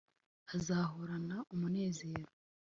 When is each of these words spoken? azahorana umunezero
azahorana 0.55 1.35
umunezero 1.53 2.29